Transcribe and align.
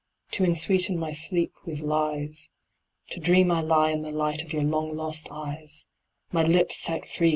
To 0.31 0.43
ensweeten 0.43 0.97
my 0.97 1.11
sleep 1.11 1.53
with 1.63 1.81
lies, 1.81 2.49
To 3.11 3.19
dream 3.19 3.51
I 3.51 3.61
lie 3.61 3.91
in 3.91 4.01
the 4.01 4.09
light 4.11 4.41
of 4.41 4.51
your 4.51 4.63
long 4.63 4.95
lost 4.95 5.27
eyes, 5.29 5.85
My 6.31 6.41
lips 6.41 6.77
set 6.77 7.07
free. 7.07 7.29